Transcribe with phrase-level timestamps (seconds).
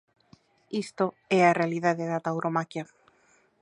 [0.83, 1.05] Isto
[1.39, 2.83] é a realidade da tauromaquia.